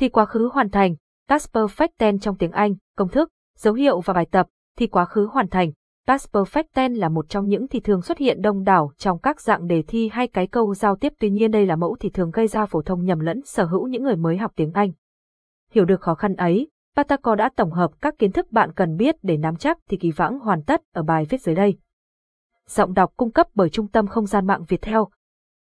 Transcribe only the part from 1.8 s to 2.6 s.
tense trong tiếng